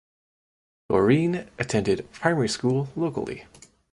[0.89, 3.45] Doreen attended primary school locally.